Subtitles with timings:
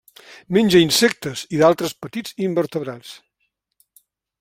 [0.55, 3.17] Menja insectes i d'altres petits invertebrats.